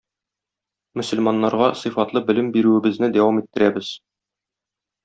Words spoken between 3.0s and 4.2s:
дәвам иттерәбез.